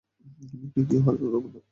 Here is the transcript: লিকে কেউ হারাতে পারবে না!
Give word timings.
লিকে 0.51 0.81
কেউ 0.89 0.99
হারাতে 1.05 1.25
পারবে 1.25 1.49
না! 1.53 1.59